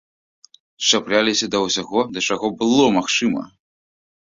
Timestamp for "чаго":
2.31-2.53